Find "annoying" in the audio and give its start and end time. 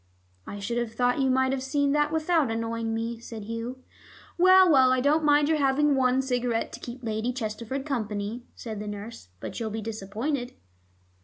2.49-2.91